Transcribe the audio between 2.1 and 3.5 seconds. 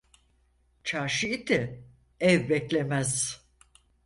ev beklemez.